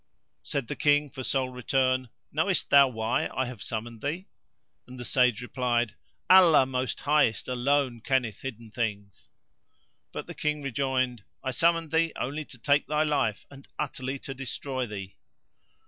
[0.41, 4.27] Said the King for sole return, "Knowest thou why I have summoned thee?"
[4.87, 5.93] and the Sage replied,
[6.27, 9.29] "Allah Most Highest alone kenneth hidden things!"
[10.11, 14.33] But the King rejoined, "I summoned thee only to take thy life and utterly to
[14.33, 15.17] destroy thee."